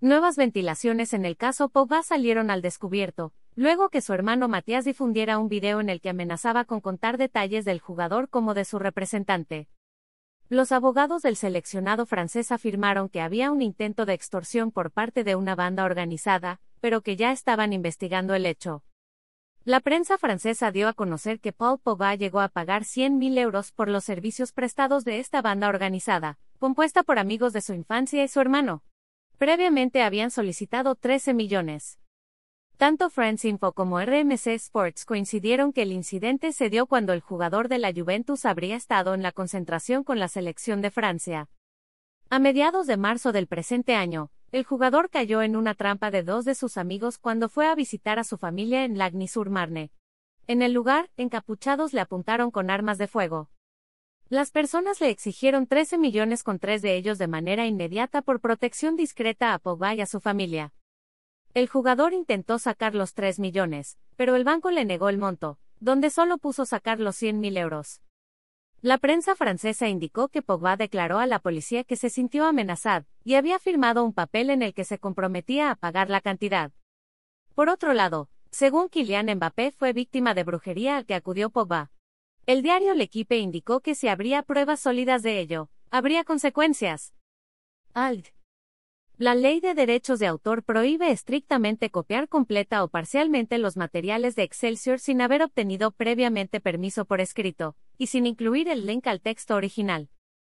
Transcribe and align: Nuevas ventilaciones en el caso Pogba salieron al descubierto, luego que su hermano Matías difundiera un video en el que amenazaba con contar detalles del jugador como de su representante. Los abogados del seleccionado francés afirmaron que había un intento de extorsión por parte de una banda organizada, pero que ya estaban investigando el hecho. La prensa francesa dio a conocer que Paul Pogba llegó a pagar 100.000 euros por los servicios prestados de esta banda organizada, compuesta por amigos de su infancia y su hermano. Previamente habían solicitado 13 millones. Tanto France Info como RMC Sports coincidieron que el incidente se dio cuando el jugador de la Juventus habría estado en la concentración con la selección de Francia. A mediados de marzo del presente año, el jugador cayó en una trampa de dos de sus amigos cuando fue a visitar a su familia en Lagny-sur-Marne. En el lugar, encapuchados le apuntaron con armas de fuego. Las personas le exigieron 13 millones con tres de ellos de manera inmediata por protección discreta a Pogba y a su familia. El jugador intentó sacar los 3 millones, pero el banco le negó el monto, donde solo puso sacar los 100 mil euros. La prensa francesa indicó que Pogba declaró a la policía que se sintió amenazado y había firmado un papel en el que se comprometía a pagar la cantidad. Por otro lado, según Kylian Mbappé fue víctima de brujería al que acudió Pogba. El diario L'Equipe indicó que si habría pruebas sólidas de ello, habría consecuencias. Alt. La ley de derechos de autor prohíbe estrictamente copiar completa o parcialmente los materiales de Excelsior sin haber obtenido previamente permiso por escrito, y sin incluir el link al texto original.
Nuevas 0.00 0.36
ventilaciones 0.36 1.12
en 1.12 1.24
el 1.24 1.36
caso 1.36 1.70
Pogba 1.70 2.04
salieron 2.04 2.52
al 2.52 2.62
descubierto, 2.62 3.32
luego 3.56 3.88
que 3.88 4.00
su 4.00 4.12
hermano 4.12 4.46
Matías 4.46 4.84
difundiera 4.84 5.40
un 5.40 5.48
video 5.48 5.80
en 5.80 5.88
el 5.88 6.00
que 6.00 6.10
amenazaba 6.10 6.64
con 6.64 6.80
contar 6.80 7.18
detalles 7.18 7.64
del 7.64 7.80
jugador 7.80 8.28
como 8.28 8.54
de 8.54 8.64
su 8.64 8.78
representante. 8.78 9.66
Los 10.48 10.70
abogados 10.70 11.22
del 11.22 11.34
seleccionado 11.34 12.06
francés 12.06 12.52
afirmaron 12.52 13.08
que 13.08 13.20
había 13.20 13.50
un 13.50 13.60
intento 13.60 14.06
de 14.06 14.12
extorsión 14.12 14.70
por 14.70 14.92
parte 14.92 15.24
de 15.24 15.34
una 15.34 15.56
banda 15.56 15.84
organizada, 15.84 16.60
pero 16.80 17.00
que 17.00 17.16
ya 17.16 17.32
estaban 17.32 17.72
investigando 17.72 18.36
el 18.36 18.46
hecho. 18.46 18.84
La 19.64 19.80
prensa 19.80 20.16
francesa 20.16 20.70
dio 20.70 20.86
a 20.86 20.94
conocer 20.94 21.40
que 21.40 21.52
Paul 21.52 21.80
Pogba 21.80 22.14
llegó 22.14 22.38
a 22.38 22.48
pagar 22.50 22.84
100.000 22.84 23.36
euros 23.36 23.72
por 23.72 23.88
los 23.88 24.04
servicios 24.04 24.52
prestados 24.52 25.04
de 25.04 25.18
esta 25.18 25.42
banda 25.42 25.68
organizada, 25.68 26.38
compuesta 26.60 27.02
por 27.02 27.18
amigos 27.18 27.52
de 27.52 27.62
su 27.62 27.74
infancia 27.74 28.22
y 28.22 28.28
su 28.28 28.40
hermano. 28.40 28.84
Previamente 29.38 30.02
habían 30.02 30.32
solicitado 30.32 30.96
13 30.96 31.32
millones. 31.32 32.00
Tanto 32.76 33.08
France 33.08 33.46
Info 33.46 33.72
como 33.72 34.00
RMC 34.00 34.48
Sports 34.48 35.04
coincidieron 35.04 35.72
que 35.72 35.82
el 35.82 35.92
incidente 35.92 36.52
se 36.52 36.70
dio 36.70 36.86
cuando 36.86 37.12
el 37.12 37.20
jugador 37.20 37.68
de 37.68 37.78
la 37.78 37.92
Juventus 37.92 38.44
habría 38.44 38.74
estado 38.74 39.14
en 39.14 39.22
la 39.22 39.30
concentración 39.30 40.02
con 40.02 40.18
la 40.18 40.26
selección 40.26 40.80
de 40.80 40.90
Francia. 40.90 41.48
A 42.30 42.40
mediados 42.40 42.88
de 42.88 42.96
marzo 42.96 43.30
del 43.30 43.46
presente 43.46 43.94
año, 43.94 44.30
el 44.50 44.64
jugador 44.64 45.08
cayó 45.08 45.40
en 45.42 45.54
una 45.54 45.74
trampa 45.74 46.10
de 46.10 46.24
dos 46.24 46.44
de 46.44 46.56
sus 46.56 46.76
amigos 46.76 47.18
cuando 47.18 47.48
fue 47.48 47.68
a 47.68 47.76
visitar 47.76 48.18
a 48.18 48.24
su 48.24 48.38
familia 48.38 48.84
en 48.84 48.98
Lagny-sur-Marne. 48.98 49.92
En 50.48 50.62
el 50.62 50.72
lugar, 50.72 51.10
encapuchados 51.16 51.92
le 51.92 52.00
apuntaron 52.00 52.50
con 52.50 52.70
armas 52.70 52.98
de 52.98 53.06
fuego. 53.06 53.50
Las 54.30 54.50
personas 54.50 55.00
le 55.00 55.08
exigieron 55.08 55.66
13 55.66 55.96
millones 55.96 56.42
con 56.42 56.58
tres 56.58 56.82
de 56.82 56.96
ellos 56.96 57.16
de 57.16 57.28
manera 57.28 57.66
inmediata 57.66 58.20
por 58.20 58.40
protección 58.40 58.94
discreta 58.94 59.54
a 59.54 59.58
Pogba 59.58 59.94
y 59.94 60.02
a 60.02 60.06
su 60.06 60.20
familia. 60.20 60.74
El 61.54 61.66
jugador 61.66 62.12
intentó 62.12 62.58
sacar 62.58 62.94
los 62.94 63.14
3 63.14 63.38
millones, 63.38 63.96
pero 64.16 64.36
el 64.36 64.44
banco 64.44 64.70
le 64.70 64.84
negó 64.84 65.08
el 65.08 65.16
monto, 65.16 65.58
donde 65.80 66.10
solo 66.10 66.36
puso 66.36 66.66
sacar 66.66 67.00
los 67.00 67.16
100 67.16 67.40
mil 67.40 67.56
euros. 67.56 68.02
La 68.82 68.98
prensa 68.98 69.34
francesa 69.34 69.88
indicó 69.88 70.28
que 70.28 70.42
Pogba 70.42 70.76
declaró 70.76 71.20
a 71.20 71.26
la 71.26 71.38
policía 71.38 71.82
que 71.82 71.96
se 71.96 72.10
sintió 72.10 72.44
amenazado 72.44 73.06
y 73.24 73.34
había 73.34 73.58
firmado 73.58 74.04
un 74.04 74.12
papel 74.12 74.50
en 74.50 74.60
el 74.60 74.74
que 74.74 74.84
se 74.84 74.98
comprometía 74.98 75.70
a 75.70 75.74
pagar 75.74 76.10
la 76.10 76.20
cantidad. 76.20 76.70
Por 77.54 77.70
otro 77.70 77.94
lado, 77.94 78.28
según 78.50 78.90
Kylian 78.90 79.34
Mbappé 79.36 79.72
fue 79.72 79.94
víctima 79.94 80.34
de 80.34 80.44
brujería 80.44 80.98
al 80.98 81.06
que 81.06 81.14
acudió 81.14 81.48
Pogba. 81.48 81.90
El 82.48 82.62
diario 82.62 82.94
L'Equipe 82.94 83.36
indicó 83.36 83.80
que 83.80 83.94
si 83.94 84.08
habría 84.08 84.42
pruebas 84.42 84.80
sólidas 84.80 85.22
de 85.22 85.38
ello, 85.38 85.68
habría 85.90 86.24
consecuencias. 86.24 87.12
Alt. 87.92 88.28
La 89.18 89.34
ley 89.34 89.60
de 89.60 89.74
derechos 89.74 90.18
de 90.18 90.28
autor 90.28 90.62
prohíbe 90.62 91.10
estrictamente 91.10 91.90
copiar 91.90 92.26
completa 92.26 92.82
o 92.82 92.88
parcialmente 92.88 93.58
los 93.58 93.76
materiales 93.76 94.34
de 94.34 94.44
Excelsior 94.44 94.98
sin 94.98 95.20
haber 95.20 95.42
obtenido 95.42 95.90
previamente 95.90 96.58
permiso 96.58 97.04
por 97.04 97.20
escrito, 97.20 97.76
y 97.98 98.06
sin 98.06 98.24
incluir 98.24 98.70
el 98.70 98.86
link 98.86 99.06
al 99.08 99.20
texto 99.20 99.54
original. 99.54 100.08